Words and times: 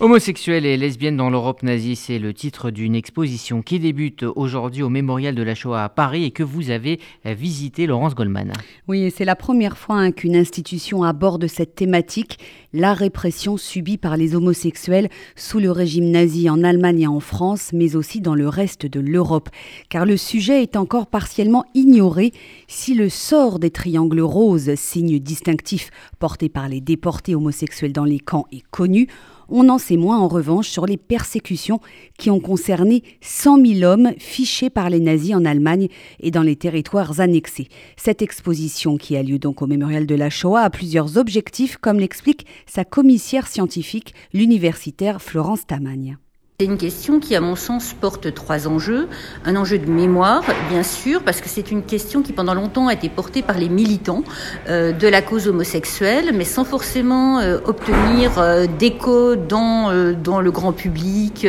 Homosexuels 0.00 0.64
et 0.64 0.76
lesbiennes 0.76 1.16
dans 1.16 1.28
l'Europe 1.28 1.64
nazie, 1.64 1.96
c'est 1.96 2.20
le 2.20 2.32
titre 2.32 2.70
d'une 2.70 2.94
exposition 2.94 3.62
qui 3.62 3.80
débute 3.80 4.22
aujourd'hui 4.22 4.84
au 4.84 4.88
Mémorial 4.88 5.34
de 5.34 5.42
la 5.42 5.56
Shoah 5.56 5.82
à 5.82 5.88
Paris 5.88 6.22
et 6.22 6.30
que 6.30 6.44
vous 6.44 6.70
avez 6.70 7.00
visité, 7.24 7.84
Laurence 7.88 8.14
Goldman. 8.14 8.52
Oui, 8.86 9.12
c'est 9.12 9.24
la 9.24 9.34
première 9.34 9.76
fois 9.76 9.96
hein, 9.96 10.12
qu'une 10.12 10.36
institution 10.36 11.02
aborde 11.02 11.48
cette 11.48 11.74
thématique, 11.74 12.38
la 12.72 12.94
répression 12.94 13.56
subie 13.56 13.98
par 13.98 14.16
les 14.16 14.36
homosexuels 14.36 15.08
sous 15.34 15.58
le 15.58 15.72
régime 15.72 16.12
nazi 16.12 16.48
en 16.48 16.62
Allemagne 16.62 17.00
et 17.00 17.06
en 17.08 17.18
France, 17.18 17.70
mais 17.72 17.96
aussi 17.96 18.20
dans 18.20 18.36
le 18.36 18.48
reste 18.48 18.86
de 18.86 19.00
l'Europe. 19.00 19.48
Car 19.88 20.06
le 20.06 20.16
sujet 20.16 20.62
est 20.62 20.76
encore 20.76 21.08
partiellement 21.08 21.64
ignoré. 21.74 22.32
Si 22.68 22.94
le 22.94 23.08
sort 23.08 23.58
des 23.58 23.72
triangles 23.72 24.20
roses, 24.20 24.76
signe 24.76 25.18
distinctif 25.18 25.90
porté 26.20 26.48
par 26.48 26.68
les 26.68 26.80
déportés 26.80 27.34
homosexuels 27.34 27.92
dans 27.92 28.04
les 28.04 28.20
camps, 28.20 28.46
est 28.52 28.62
connu, 28.70 29.08
on 29.48 29.68
en 29.68 29.78
sait 29.78 29.96
moins 29.96 30.18
en 30.18 30.28
revanche 30.28 30.68
sur 30.68 30.86
les 30.86 30.96
persécutions 30.96 31.80
qui 32.18 32.30
ont 32.30 32.40
concerné 32.40 33.02
100 33.20 33.64
000 33.64 33.82
hommes 33.82 34.12
fichés 34.18 34.70
par 34.70 34.90
les 34.90 35.00
nazis 35.00 35.34
en 35.34 35.44
Allemagne 35.44 35.88
et 36.20 36.30
dans 36.30 36.42
les 36.42 36.56
territoires 36.56 37.20
annexés. 37.20 37.68
Cette 37.96 38.22
exposition 38.22 38.96
qui 38.96 39.16
a 39.16 39.22
lieu 39.22 39.38
donc 39.38 39.62
au 39.62 39.66
mémorial 39.66 40.06
de 40.06 40.14
la 40.14 40.30
Shoah 40.30 40.60
a 40.60 40.70
plusieurs 40.70 41.16
objectifs 41.16 41.76
comme 41.76 41.98
l'explique 41.98 42.46
sa 42.66 42.84
commissaire 42.84 43.46
scientifique, 43.46 44.14
l'universitaire 44.32 45.22
Florence 45.22 45.66
Tamagne. 45.66 46.18
C'est 46.60 46.66
une 46.66 46.76
question 46.76 47.20
qui, 47.20 47.36
à 47.36 47.40
mon 47.40 47.54
sens, 47.54 47.94
porte 47.94 48.34
trois 48.34 48.66
enjeux. 48.66 49.06
Un 49.44 49.54
enjeu 49.54 49.78
de 49.78 49.88
mémoire, 49.88 50.42
bien 50.68 50.82
sûr, 50.82 51.22
parce 51.22 51.40
que 51.40 51.48
c'est 51.48 51.70
une 51.70 51.84
question 51.84 52.20
qui, 52.20 52.32
pendant 52.32 52.52
longtemps, 52.54 52.88
a 52.88 52.94
été 52.94 53.08
portée 53.08 53.42
par 53.42 53.56
les 53.58 53.68
militants 53.68 54.24
euh, 54.68 54.90
de 54.90 55.06
la 55.06 55.22
cause 55.22 55.46
homosexuelle, 55.46 56.32
mais 56.34 56.42
sans 56.42 56.64
forcément 56.64 57.38
euh, 57.38 57.60
obtenir 57.64 58.40
euh, 58.40 58.66
d'écho 58.76 59.36
dans, 59.36 60.12
dans 60.14 60.40
le 60.40 60.50
grand 60.50 60.72
public, 60.72 61.46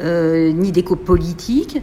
ni 0.00 0.70
d'écho 0.70 0.94
politique. 0.94 1.82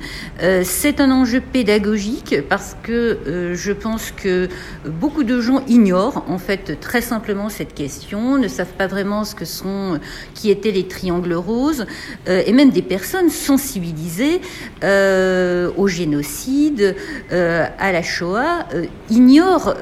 c'est 0.63 1.01
un 1.01 1.11
enjeu 1.11 1.41
pédagogique 1.41 2.35
parce 2.47 2.77
que 2.83 3.51
je 3.53 3.71
pense 3.73 4.11
que 4.11 4.47
beaucoup 4.85 5.23
de 5.23 5.41
gens 5.41 5.61
ignorent, 5.67 6.23
en 6.29 6.37
fait, 6.37 6.79
très 6.79 7.01
simplement 7.01 7.49
cette 7.49 7.73
question, 7.73 8.37
ne 8.37 8.47
savent 8.47 8.73
pas 8.77 8.87
vraiment 8.87 9.25
ce 9.25 9.35
que 9.35 9.43
sont, 9.43 9.99
qui 10.33 10.49
étaient 10.49 10.71
les 10.71 10.87
triangles 10.87 11.33
roses, 11.33 11.85
et 12.27 12.53
même 12.53 12.60
des 12.69 12.81
personnes 12.81 13.29
sensibilisées 13.29 14.41
euh, 14.83 15.71
au 15.77 15.87
génocide, 15.87 16.95
euh, 17.31 17.65
à 17.79 17.91
la 17.91 18.03
Shoah, 18.03 18.65
euh, 18.73 18.85
ignorent 19.09 19.75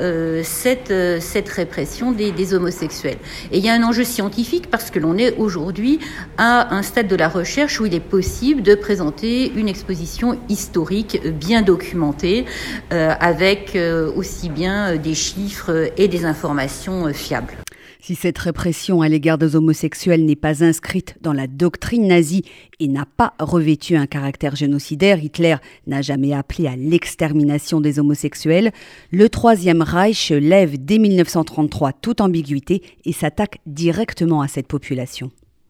cette, 0.44 0.94
cette 1.22 1.50
répression 1.50 2.12
des, 2.12 2.32
des, 2.32 2.54
homosexuels. 2.54 3.18
Et 3.52 3.58
il 3.58 3.66
y 3.66 3.70
a 3.70 3.74
un 3.74 3.84
enjeu 3.84 4.04
scientifique 4.04 4.70
parce 4.70 4.92
que 4.92 5.00
l'on 5.00 5.18
est 5.18 5.36
aujourd'hui 5.38 6.00
à 6.38 6.74
un 6.74 6.82
stade 6.82 7.08
de 7.08 7.16
la 7.16 7.28
recherche 7.28 7.80
où 7.80 7.86
il 7.86 7.94
est 7.94 8.00
possible 8.00 8.62
de 8.62 8.76
présenter 8.76 9.52
une 9.56 9.68
exposition 9.68 10.38
historique 10.50 11.22
bien 11.28 11.62
documentée, 11.62 12.46
avec 12.90 13.78
aussi 14.16 14.50
bien 14.50 14.96
des 14.96 15.14
chiffres 15.14 15.92
et 15.98 16.08
des 16.08 16.26
informations 16.26 17.12
fiables. 17.14 17.54
Si 18.02 18.16
cette 18.16 18.38
répression 18.38 19.02
à 19.02 19.10
l'égard 19.10 19.38
des 19.38 19.58
homosexuels 19.58 20.24
n'est 20.24 20.38
pas 20.38 20.64
inscrite 20.64 21.18
dans 21.20 21.34
la 21.34 21.48
doctrine 21.48 22.08
nazie 22.08 22.46
et 22.80 22.88
n'a 22.88 23.06
pas 23.06 23.34
revêtu 23.40 23.98
un 23.98 24.08
caractère 24.08 24.56
génocidaire, 24.56 25.22
Hitler 25.22 25.58
n'a 25.86 26.02
jamais 26.02 26.34
appelé 26.34 26.70
à 26.70 26.78
l'extermination 26.78 27.82
des 27.82 28.00
homosexuels, 28.00 28.72
le 29.12 29.28
Troisième 29.28 29.82
Reich 29.82 30.32
lève 30.32 30.84
dès 30.84 30.98
1933 30.98 31.92
toute 31.92 32.22
ambiguïté 32.22 32.84
et 33.04 33.12
s'attaque 33.12 33.60
directement 33.66 34.42
à 34.42 34.48
cette 34.48 34.68
population. 34.68 35.30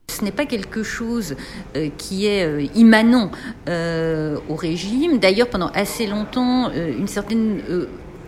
Ce 0.10 0.24
n'est 0.24 0.32
pas 0.32 0.46
quelque 0.46 0.84
chose 0.84 1.36
euh, 1.76 1.90
qui 1.98 2.28
est 2.28 2.44
euh, 2.44 2.68
immanent 2.76 3.32
euh, 3.68 4.38
au 4.50 4.56
régime. 4.56 5.18
D'ailleurs, 5.18 5.50
pendant 5.50 5.70
assez 5.70 6.06
longtemps, 6.08 6.72
une 6.72 7.08
certaine 7.08 7.62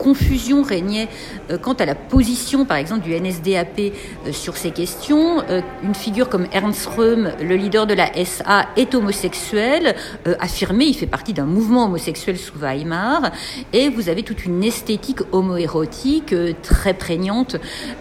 confusion 0.02 0.64
régnait 0.64 1.08
euh, 1.52 1.58
quant 1.59 1.74
à 1.74 1.86
la 1.86 1.94
position, 1.94 2.66
par 2.66 2.78
exemple, 2.78 3.02
du 3.02 3.14
NSDAP 3.14 3.80
euh, 3.80 4.31
sur 4.31 4.58
ces 4.58 4.72
questions. 4.72 5.44
Euh, 5.50 5.62
une 5.84 5.94
figure 5.94 6.28
comme 6.28 6.48
Ernst 6.52 6.88
Röhm, 6.88 7.31
le 7.40 7.56
leader 7.56 7.86
de 7.86 7.94
la 7.94 8.09
SA, 8.25 8.68
est 8.75 8.96
homosexuel, 8.96 9.96
affirmé, 10.40 10.86
il 10.86 10.94
fait 10.96 11.06
partie 11.06 11.34
d'un 11.34 11.46
mouvement 11.46 11.86
homosexuel 11.86 12.38
sous 12.38 12.58
Weimar, 12.58 13.31
et 13.74 13.90
vous 13.90 14.09
avez 14.09 14.24
toute 14.24 14.46
une 14.46 14.64
esthétique 14.64 15.20
homoérotique 15.31 16.34
très 16.62 16.94
prégnante 16.94 17.58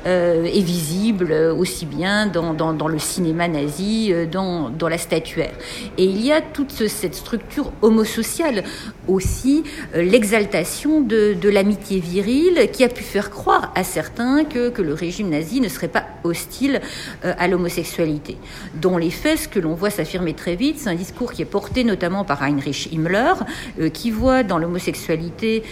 et 0.06 0.60
visible 0.60 1.32
aussi 1.32 1.86
bien 1.86 2.26
dans, 2.26 2.54
dans, 2.54 2.88
le 2.88 2.98
cinéma 2.98 3.48
nazi, 3.48 4.12
dans, 4.30 4.70
dans 4.70 4.88
la 4.88 4.98
statuaire. 4.98 5.53
Et 5.98 6.04
il 6.04 6.24
y 6.24 6.32
a 6.32 6.41
toute 6.41 6.86
cette 6.86 7.14
structure 7.14 7.72
homosociale 7.82 8.64
aussi, 9.08 9.64
l'exaltation 9.94 11.00
de, 11.00 11.34
de 11.34 11.48
l'amitié 11.48 11.89
viril 11.98 12.70
qui 12.72 12.84
a 12.84 12.88
pu 12.88 13.02
faire 13.02 13.30
croire 13.30 13.72
à 13.74 13.82
certains 13.84 14.44
que 14.44 14.80
le 14.80 14.94
régime 14.94 15.30
nazi 15.30 15.60
ne 15.60 15.68
serait 15.68 15.88
pas 15.88 16.06
hostile 16.25 16.81
euh, 17.25 17.32
à 17.38 17.48
l'homosexualité. 17.48 18.36
Dans 18.81 18.98
les 18.98 19.10
faits, 19.10 19.38
ce 19.38 19.48
que 19.48 19.58
l'on 19.58 19.75
voit 19.75 19.91
s'affirmer 19.91 20.34
très 20.34 20.56
vite, 20.56 20.78
c'est 20.78 20.88
un 20.88 20.94
discours 20.94 21.32
qui 21.32 21.42
est 21.42 21.47
porté 21.47 21.84
notamment 21.84 22.25
par 22.25 22.42
Heinrich 22.42 22.91
Himmler, 22.92 23.34
euh, 23.81 23.88
qui 23.88 24.10
voit 24.10 24.42
dans 24.42 24.59
l'homosexualité 24.59 25.62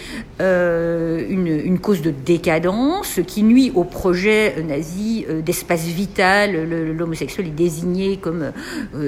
euh, 0.41 1.25
une, 1.29 1.79
cause 1.79 2.01
de 2.01 2.11
décadence, 2.11 3.19
qui 3.25 3.43
nuit 3.43 3.71
au 3.73 3.83
projet 3.83 4.61
nazi 4.67 5.25
d'espace 5.45 5.85
vital. 5.85 6.67
L'homosexuel 6.97 7.47
est 7.47 7.51
désigné 7.51 8.17
comme, 8.17 8.51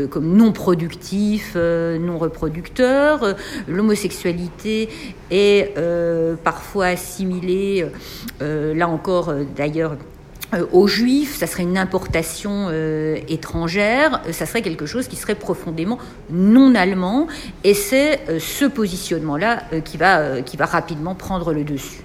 comme 0.09 0.37
non 0.37 0.53
productif, 0.53 1.55
non 1.55 2.17
reproducteur. 2.17 3.35
L'homosexualité 3.67 4.87
est 5.31 5.73
parfois 6.43 6.87
assimilé, 6.87 7.85
euh, 8.41 8.73
là 8.73 8.87
encore 8.87 9.33
d'ailleurs, 9.55 9.97
aux 10.71 10.87
juifs, 10.87 11.37
ça 11.37 11.47
serait 11.47 11.63
une 11.63 11.77
importation 11.77 12.69
étrangère, 13.27 14.21
ça 14.31 14.45
serait 14.45 14.61
quelque 14.61 14.85
chose 14.85 15.07
qui 15.07 15.15
serait 15.15 15.35
profondément 15.35 15.97
non 16.29 16.75
allemand, 16.75 17.27
et 17.63 17.73
c'est 17.73 18.39
ce 18.39 18.65
positionnement-là 18.65 19.63
qui, 19.85 19.97
va, 19.97 20.41
qui 20.41 20.57
va 20.57 20.65
rapidement 20.65 21.15
prendre 21.15 21.53
le 21.53 21.63
dessus. 21.63 22.01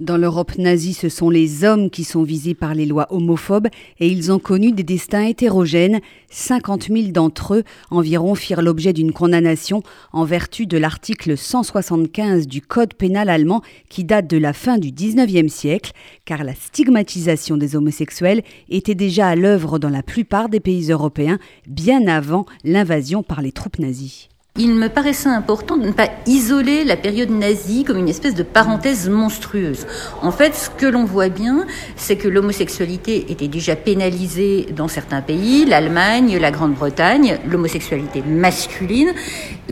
Dans 0.00 0.16
l'Europe 0.16 0.56
nazie, 0.56 0.94
ce 0.94 1.10
sont 1.10 1.28
les 1.28 1.62
hommes 1.62 1.90
qui 1.90 2.04
sont 2.04 2.22
visés 2.22 2.54
par 2.54 2.72
les 2.74 2.86
lois 2.86 3.06
homophobes 3.10 3.68
et 3.98 4.08
ils 4.08 4.32
ont 4.32 4.38
connu 4.38 4.72
des 4.72 4.82
destins 4.82 5.26
hétérogènes. 5.26 6.00
50 6.30 6.84
000 6.88 7.08
d'entre 7.08 7.56
eux 7.56 7.64
environ 7.90 8.34
firent 8.34 8.62
l'objet 8.62 8.94
d'une 8.94 9.12
condamnation 9.12 9.82
en 10.14 10.24
vertu 10.24 10.64
de 10.64 10.78
l'article 10.78 11.36
175 11.36 12.46
du 12.46 12.62
Code 12.62 12.94
pénal 12.94 13.28
allemand 13.28 13.60
qui 13.90 14.04
date 14.04 14.26
de 14.26 14.38
la 14.38 14.54
fin 14.54 14.78
du 14.78 14.88
19e 14.88 15.48
siècle, 15.48 15.92
car 16.24 16.44
la 16.44 16.54
stigmatisation 16.54 17.58
des 17.58 17.76
homosexuels 17.76 18.42
était 18.70 18.94
déjà 18.94 19.28
à 19.28 19.36
l'œuvre 19.36 19.78
dans 19.78 19.90
la 19.90 20.02
plupart 20.02 20.48
des 20.48 20.60
pays 20.60 20.90
européens 20.90 21.38
bien 21.68 22.06
avant 22.06 22.46
l'invasion 22.64 23.22
par 23.22 23.42
les 23.42 23.52
troupes 23.52 23.78
nazies. 23.78 24.30
Il 24.62 24.74
me 24.74 24.90
paraissait 24.90 25.30
important 25.30 25.78
de 25.78 25.86
ne 25.86 25.92
pas 25.92 26.10
isoler 26.26 26.84
la 26.84 26.98
période 26.98 27.30
nazie 27.30 27.82
comme 27.82 27.96
une 27.96 28.10
espèce 28.10 28.34
de 28.34 28.42
parenthèse 28.42 29.08
monstrueuse. 29.08 29.86
En 30.20 30.32
fait, 30.32 30.54
ce 30.54 30.68
que 30.68 30.84
l'on 30.84 31.06
voit 31.06 31.30
bien, 31.30 31.64
c'est 31.96 32.16
que 32.16 32.28
l'homosexualité 32.28 33.32
était 33.32 33.48
déjà 33.48 33.74
pénalisée 33.74 34.66
dans 34.76 34.86
certains 34.86 35.22
pays, 35.22 35.64
l'Allemagne, 35.64 36.36
la 36.36 36.50
Grande-Bretagne, 36.50 37.38
l'homosexualité 37.48 38.22
masculine, 38.22 39.14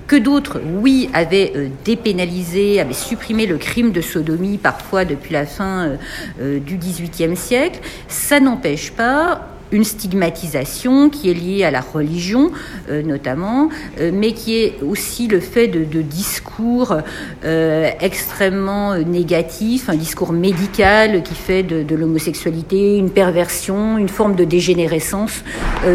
que 0.06 0.16
d'autres, 0.16 0.59
oui, 0.81 1.10
avaient 1.12 1.53
euh, 1.55 1.69
dépénalisé, 1.84 2.81
avaient 2.81 2.94
supprimé 2.94 3.44
le 3.44 3.59
crime 3.59 3.93
de 3.93 4.00
sodomie 4.00 4.56
parfois 4.56 5.05
depuis 5.05 5.34
la 5.34 5.44
fin 5.44 5.84
euh, 5.84 5.97
euh, 6.41 6.60
du 6.60 6.78
XVIIIe 6.78 7.37
siècle. 7.37 7.81
Ça 8.09 8.41
n'empêche 8.41 8.93
pas 8.93 9.58
une 9.73 9.84
stigmatisation 9.84 11.11
qui 11.11 11.31
est 11.31 11.34
liée 11.34 11.65
à 11.65 11.71
la 11.71 11.81
religion 11.81 12.51
euh, 12.91 13.03
notamment, 13.03 13.69
euh, 14.00 14.11
mais 14.12 14.32
qui 14.32 14.56
est 14.56 14.82
aussi 14.82 15.29
le 15.29 15.41
fait 15.41 15.69
de, 15.69 16.03
discours 16.03 16.97
euh, 17.44 17.91
extrêmement 18.00 18.97
négatifs, 18.97 19.88
un 19.88 19.97
discours 19.97 20.32
médical 20.32 21.23
qui 21.23 21.35
fait 21.35 21.62
de, 21.62 21.94
l'homosexualité 21.94 22.97
une 22.97 23.11
perversion, 23.11 23.99
une 23.99 24.09
forme 24.09 24.37
de 24.37 24.44
dégénérescence 24.44 25.43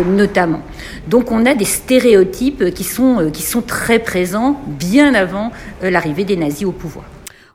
notamment. 0.08 0.62
Donc 1.08 1.32
on 1.32 1.46
a 1.46 1.56
des 1.56 1.66
stéréotypes 1.66 2.74
qui 2.74 2.84
sont 2.84 3.62
très 3.66 4.00
présents 4.00 4.62
bien 4.68 5.14
avant 5.14 5.52
l'arrivée 5.82 6.26
des 6.26 6.36
nazis 6.36 6.66
au 6.66 6.72
pouvoir. 6.72 7.06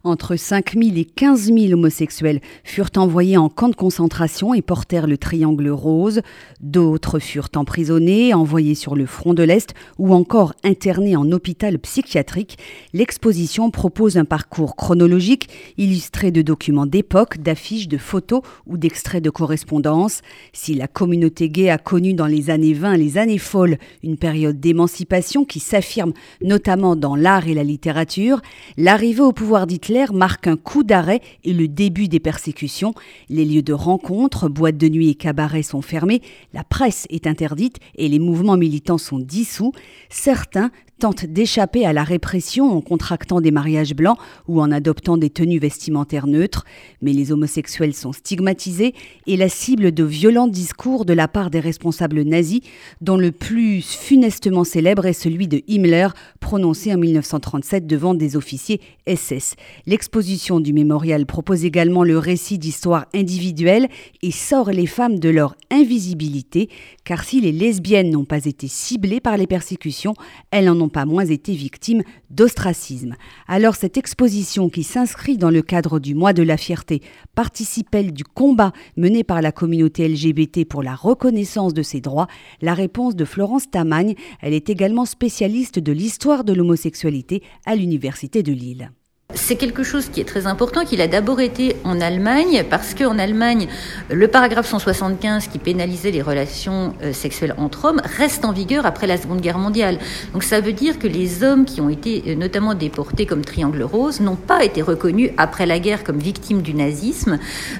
Entre 0.08 0.36
5 0.36 0.72
000 0.72 0.96
et 0.96 1.04
15 1.04 1.52
000 1.52 1.72
homosexuels 1.74 2.40
furent 2.64 2.88
envoyés 2.96 3.36
en 3.36 3.50
camp 3.50 3.68
de 3.68 3.74
concentration 3.74 4.54
et 4.54 4.62
portèrent 4.62 5.06
le 5.06 5.18
triangle 5.18 5.68
rose. 5.68 6.22
D'autres 6.62 7.18
furent 7.18 7.50
emprisonnés, 7.54 8.32
envoyés 8.32 8.74
sur 8.74 8.96
le 8.96 9.04
front 9.04 9.34
de 9.34 9.42
l'Est 9.42 9.74
ou 9.98 10.14
encore 10.14 10.54
internés 10.64 11.14
en 11.14 11.30
hôpital 11.30 11.78
psychiatrique. 11.78 12.56
L'exposition 12.94 13.70
propose 13.70 14.16
un 14.16 14.24
parcours 14.24 14.76
chronologique 14.76 15.50
illustré 15.76 16.30
de 16.30 16.40
documents 16.40 16.86
d'époque, 16.86 17.42
d'affiches, 17.42 17.88
de 17.88 17.98
photos 17.98 18.40
ou 18.66 18.78
d'extraits 18.78 19.22
de 19.22 19.28
correspondance. 19.28 20.22
Si 20.54 20.72
la 20.72 20.88
communauté 20.88 21.50
gay 21.50 21.68
a 21.68 21.76
connu 21.76 22.14
dans 22.14 22.26
les 22.26 22.48
années 22.48 22.72
20, 22.72 22.96
les 22.96 23.18
années 23.18 23.36
folles, 23.36 23.76
une 24.02 24.16
période 24.16 24.58
d'émancipation 24.58 25.44
qui 25.44 25.60
s'affirme 25.60 26.14
notamment 26.40 26.96
dans 26.96 27.14
l'art 27.14 27.46
et 27.46 27.52
la 27.52 27.62
littérature, 27.62 28.40
l'arrivée 28.78 29.20
au 29.20 29.32
pouvoir 29.32 29.66
d'Hitler 29.66 29.97
marque 30.12 30.46
un 30.46 30.56
coup 30.56 30.84
d'arrêt 30.84 31.20
et 31.44 31.52
le 31.52 31.68
début 31.68 32.08
des 32.08 32.20
persécutions. 32.20 32.94
Les 33.28 33.44
lieux 33.44 33.62
de 33.62 33.72
rencontre, 33.72 34.48
boîtes 34.48 34.76
de 34.76 34.88
nuit 34.88 35.10
et 35.10 35.14
cabarets 35.14 35.62
sont 35.62 35.82
fermés, 35.82 36.22
la 36.54 36.64
presse 36.64 37.06
est 37.10 37.26
interdite 37.26 37.78
et 37.96 38.08
les 38.08 38.18
mouvements 38.18 38.56
militants 38.56 38.98
sont 38.98 39.18
dissous. 39.18 39.72
Certains 40.08 40.70
tentent 40.98 41.24
d'échapper 41.24 41.86
à 41.86 41.92
la 41.92 42.04
répression 42.04 42.76
en 42.76 42.80
contractant 42.80 43.40
des 43.40 43.50
mariages 43.50 43.94
blancs 43.94 44.18
ou 44.48 44.60
en 44.60 44.70
adoptant 44.70 45.16
des 45.16 45.30
tenues 45.30 45.58
vestimentaires 45.58 46.26
neutres, 46.26 46.64
mais 47.02 47.12
les 47.12 47.32
homosexuels 47.32 47.94
sont 47.94 48.12
stigmatisés 48.12 48.94
et 49.26 49.36
la 49.36 49.48
cible 49.48 49.92
de 49.92 50.04
violents 50.04 50.48
discours 50.48 51.04
de 51.04 51.12
la 51.12 51.28
part 51.28 51.50
des 51.50 51.60
responsables 51.60 52.22
nazis, 52.22 52.60
dont 53.00 53.16
le 53.16 53.32
plus 53.32 53.82
funestement 53.82 54.64
célèbre 54.64 55.06
est 55.06 55.12
celui 55.12 55.48
de 55.48 55.62
Himmler, 55.68 56.08
prononcé 56.40 56.92
en 56.92 56.98
1937 56.98 57.86
devant 57.86 58.14
des 58.14 58.36
officiers 58.36 58.80
SS. 59.06 59.54
L'exposition 59.86 60.60
du 60.60 60.72
mémorial 60.72 61.26
propose 61.26 61.64
également 61.64 62.04
le 62.04 62.18
récit 62.18 62.58
d'histoires 62.58 63.06
individuelles 63.14 63.88
et 64.22 64.30
sort 64.30 64.70
les 64.70 64.86
femmes 64.86 65.18
de 65.18 65.28
leur 65.28 65.54
invisibilité, 65.70 66.68
car 67.04 67.24
si 67.24 67.40
les 67.40 67.52
lesbiennes 67.52 68.10
n'ont 68.10 68.24
pas 68.24 68.44
été 68.44 68.68
ciblées 68.68 69.20
par 69.20 69.36
les 69.36 69.46
persécutions, 69.46 70.14
elles 70.50 70.68
en 70.68 70.80
ont 70.80 70.87
pas 70.88 71.04
moins 71.04 71.24
été 71.24 71.54
victimes 71.54 72.02
d'ostracisme. 72.30 73.16
Alors 73.46 73.74
cette 73.74 73.96
exposition 73.96 74.68
qui 74.68 74.82
s'inscrit 74.82 75.38
dans 75.38 75.50
le 75.50 75.62
cadre 75.62 75.98
du 75.98 76.14
mois 76.14 76.32
de 76.32 76.42
la 76.42 76.56
fierté 76.56 77.02
participe-t-elle 77.34 78.12
du 78.12 78.24
combat 78.24 78.72
mené 78.96 79.24
par 79.24 79.42
la 79.42 79.52
communauté 79.52 80.08
LGBT 80.08 80.64
pour 80.64 80.82
la 80.82 80.94
reconnaissance 80.94 81.74
de 81.74 81.82
ses 81.82 82.00
droits? 82.00 82.28
La 82.60 82.74
réponse 82.74 83.16
de 83.16 83.24
Florence 83.24 83.70
Tamagne, 83.70 84.14
elle 84.40 84.54
est 84.54 84.70
également 84.70 85.04
spécialiste 85.04 85.78
de 85.78 85.92
l'histoire 85.92 86.44
de 86.44 86.52
l'homosexualité 86.52 87.42
à 87.66 87.76
l'Université 87.76 88.42
de 88.42 88.52
Lille. 88.52 88.90
C'est 89.38 89.56
quelque 89.56 89.82
chose 89.82 90.08
qui 90.08 90.20
est 90.20 90.24
très 90.24 90.46
important, 90.46 90.84
qu'il 90.84 91.00
a 91.00 91.06
d'abord 91.06 91.40
été 91.40 91.76
en 91.84 92.00
Allemagne, 92.00 92.64
parce 92.68 92.92
qu'en 92.92 93.18
Allemagne, 93.18 93.68
le 94.10 94.28
paragraphe 94.28 94.68
175 94.68 95.46
qui 95.46 95.58
pénalisait 95.58 96.10
les 96.10 96.22
relations 96.22 96.92
euh, 97.02 97.12
sexuelles 97.12 97.54
entre 97.56 97.86
hommes 97.86 98.02
reste 98.18 98.44
en 98.44 98.52
vigueur 98.52 98.84
après 98.84 99.06
la 99.06 99.16
Seconde 99.16 99.40
Guerre 99.40 99.58
mondiale. 99.58 99.98
Donc 100.32 100.42
ça 100.42 100.60
veut 100.60 100.72
dire 100.72 100.98
que 100.98 101.06
les 101.06 101.44
hommes 101.44 101.64
qui 101.64 101.80
ont 101.80 101.88
été 101.88 102.24
euh, 102.26 102.34
notamment 102.34 102.74
déportés 102.74 103.26
comme 103.26 103.44
Triangle 103.44 103.82
Rose 103.82 104.20
n'ont 104.20 104.36
pas 104.36 104.64
été 104.64 104.82
reconnus 104.82 105.30
après 105.38 105.66
la 105.66 105.78
guerre 105.78 106.04
comme 106.04 106.18
victimes 106.18 106.60
du 106.60 106.74
nazisme. 106.74 107.38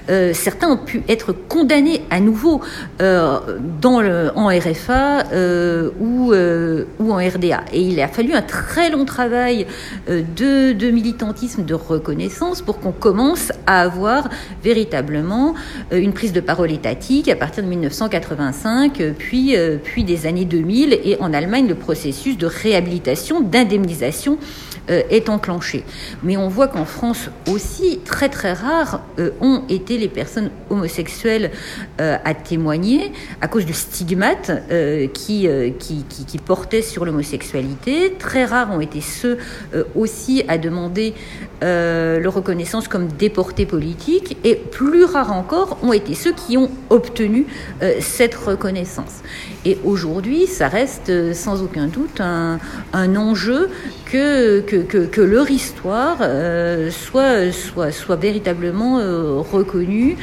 Euh, 0.08 0.32
certains 0.34 0.70
ont 0.70 0.78
pu 0.78 1.02
être 1.08 1.32
condamnés 1.32 2.02
à 2.11 2.20
nouveau 2.20 2.62
en 3.00 4.49
RFA 4.49 5.25
ou, 6.00 6.32
en 6.32 7.16
RDA. 7.16 7.64
Et 7.72 7.82
il 7.82 8.00
a 8.00 8.08
fallu 8.08 8.32
un 8.32 8.43
très 8.43 8.90
long 8.90 9.04
travail 9.04 9.66
de 10.08 10.90
militantisme 10.90 11.48
de 11.56 11.75
reconnaissance 11.75 12.62
pour 12.62 12.79
qu'on 12.79 12.93
commence 12.93 13.53
à 13.67 13.81
avoir 13.81 14.29
véritablement 14.62 15.55
euh, 15.93 15.99
une 15.99 16.12
prise 16.12 16.33
de 16.33 16.41
parole 16.41 16.71
étatique 16.71 17.29
à 17.29 17.37
partir 17.37 17.65
de 17.65 17.69
1985, 17.69 19.00
euh, 19.00 19.12
puis, 19.17 19.56
euh, 19.56 19.79
puis 19.83 20.05
des 20.05 20.27
années 20.27 20.45
2000, 20.45 20.93
et 20.93 21.17
en 21.21 21.33
Allemagne, 21.33 21.67
le 21.67 21.75
processus 21.75 22.37
de 22.37 22.47
réhabilitation, 22.47 23.41
d'indemnisation 23.41 24.39
est 24.88 25.29
enclenché. 25.29 25.85
Mais 26.23 26.37
on 26.37 26.49
voit 26.49 26.69
qu'en 26.69 26.85
France 26.85 27.31
aussi, 27.50 28.00
très 28.05 28.29
très 28.29 28.52
rares 28.52 29.02
ont 29.40 29.62
été 29.69 29.99
les 29.99 30.08
personnes 30.08 30.50
homosexuelles 30.70 31.50
à 31.99 32.35
témoigner 32.35 33.12
à 33.40 33.49
cause 33.49 33.64
du 33.67 33.73
stigmate 33.75 34.50
qui, 35.14 35.49
qui, 35.79 36.05
qui, 36.05 36.38
portait 36.38 36.82
sur 36.82 37.05
l'homosexualité. 37.05 38.14
Très 38.19 38.44
rares 38.44 38.73
ont 38.73 38.81
été 38.81 39.00
ceux 39.00 39.38
aussi 39.94 40.44
à 40.49 40.58
demander 40.58 41.14
euh, 41.62 42.20
le 42.20 42.29
reconnaissance 42.29 42.87
comme 42.87 43.08
déporté 43.08 43.67
politique, 43.67 44.37
et 44.44 44.55
plus 44.55 45.05
rares 45.05 45.32
encore 45.32 45.79
ont 45.82 45.93
été 45.93 46.14
ceux 46.14 46.32
qui 46.32 46.56
ont 46.56 46.70
obtenu 46.88 47.46
euh, 47.82 47.94
cette 48.00 48.35
reconnaissance. 48.35 49.23
Et 49.64 49.76
aujourd'hui, 49.85 50.46
ça 50.46 50.69
reste 50.69 51.11
euh, 51.11 51.35
sans 51.35 51.62
aucun 51.62 51.88
doute 51.88 52.20
un, 52.20 52.58
enjeu 52.94 53.70
que, 54.05 54.61
que, 54.61 54.76
leur 55.16 55.50
histoire 55.50 56.19
soit, 56.90 57.52
soit, 57.52 57.92
soit 57.92 58.16
véritablement 58.16 58.96
reconnue, 59.42 60.16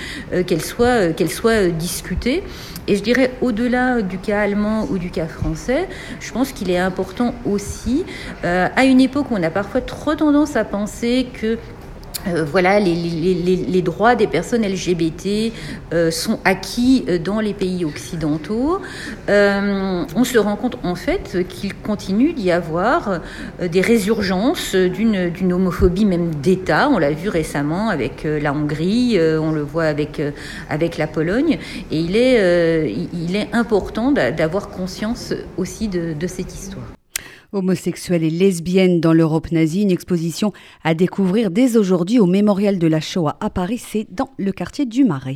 qu'elle 0.47 0.63
soit, 0.63 1.13
qu'elle 1.13 1.31
soit 1.31 1.67
discutée. 1.67 2.43
Et 2.87 2.95
je 2.95 3.01
dirais, 3.01 3.31
au-delà 3.41 4.03
du 4.03 4.19
cas 4.19 4.41
allemand 4.41 4.87
ou 4.91 4.99
du 4.99 5.09
cas 5.09 5.25
français, 5.25 5.87
je 6.19 6.31
pense 6.31 6.51
qu'il 6.51 6.69
est 6.69 6.77
important 6.77 7.33
aussi, 7.43 8.05
euh, 8.43 8.67
à 8.75 8.85
une 8.85 9.01
époque 9.01 9.31
où 9.31 9.35
on 9.35 9.41
a 9.41 9.49
parfois 9.49 9.81
trop 9.81 10.13
tendance 10.13 10.55
à 10.55 10.63
penser 10.63 11.27
que 11.33 11.57
euh, 12.27 12.43
voilà, 12.43 12.79
les, 12.79 13.81
droits 13.81 14.15
des 14.15 14.27
personnes 14.27 14.63
LGBT 14.63 15.53
euh, 15.93 16.09
sont 16.09 16.39
acquis 16.43 17.05
euh, 17.07 17.19
dans 17.19 17.39
les 17.39 17.53
pays 17.53 17.85
occidentaux. 17.85 18.81
on 19.27 20.23
se 20.23 20.37
rend 20.37 20.55
compte 20.55 20.77
en 20.83 20.95
fait 20.95 21.45
qu'il 21.47 21.75
continue 21.75 22.33
d'y 22.33 22.51
avoir 22.51 23.21
des 23.61 23.81
résurgences 23.81 24.75
d'une 24.75 25.53
homophobie 25.53 26.05
même 26.05 26.33
d'État. 26.35 26.89
On 26.89 26.97
l'a 26.97 27.11
vu 27.11 27.29
récemment 27.29 27.89
avec 27.89 28.23
la 28.25 28.53
Hongrie, 28.53 29.19
on 29.19 29.51
le 29.51 29.61
voit 29.61 29.85
avec, 29.85 30.21
avec 30.69 30.97
la 30.97 31.07
Pologne. 31.07 31.57
Et 31.91 31.99
il 31.99 32.15
est, 32.15 32.91
il 33.13 33.35
est 33.35 33.49
important 33.53 34.11
d'avoir 34.11 34.69
conscience 34.69 35.33
aussi 35.57 35.87
de 35.87 36.27
cette 36.27 36.53
histoire. 36.53 36.94
Homosexuels 37.55 38.23
et 38.23 38.29
lesbiennes 38.29 38.99
dans 38.99 39.13
l'Europe 39.13 39.51
nazie, 39.51 39.81
une 39.81 39.91
exposition 39.91 40.53
à 40.83 40.93
découvrir 40.93 41.51
dès 41.51 41.77
aujourd'hui 41.77 42.19
au 42.19 42.25
Mémorial 42.25 42.77
de 42.77 42.87
la 42.87 42.99
Shoah 42.99 43.37
à 43.39 43.49
Paris, 43.49 43.77
c'est 43.77 44.05
dans 44.11 44.29
le 44.37 44.51
quartier 44.51 44.85
du 44.85 45.05
Marais. 45.05 45.33